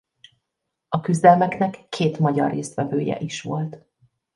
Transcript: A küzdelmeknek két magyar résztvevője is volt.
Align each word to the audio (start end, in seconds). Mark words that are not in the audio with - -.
A 0.89 0.99
küzdelmeknek 1.01 1.79
két 1.89 2.19
magyar 2.19 2.51
résztvevője 2.51 3.19
is 3.19 3.41
volt. 3.41 3.85